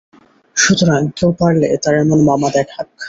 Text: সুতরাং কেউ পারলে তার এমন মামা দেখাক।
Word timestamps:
সুতরাং 0.57 1.01
কেউ 1.17 1.29
পারলে 1.39 1.67
তার 1.83 1.95
এমন 2.03 2.19
মামা 2.27 2.49
দেখাক। 2.55 2.87